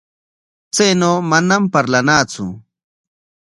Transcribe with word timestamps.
Chaynaw 0.75 1.17
manam 1.29 1.63
parlanatsu. 1.73 2.45